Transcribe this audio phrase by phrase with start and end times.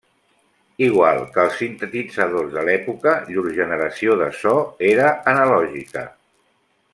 [0.85, 4.55] Igual que els sintetitzadors de l'època llur generació de so
[4.93, 6.09] era analògica.